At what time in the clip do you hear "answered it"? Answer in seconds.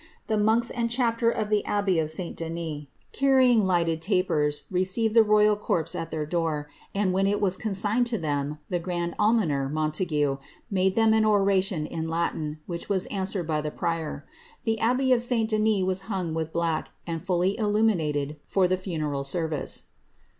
13.11-13.61